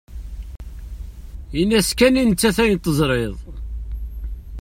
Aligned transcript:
Ini-as 1.59 1.89
kan 1.97 2.15
i 2.21 2.23
nettat 2.25 2.57
ayen 2.63 2.79
tesrid. 2.79 3.37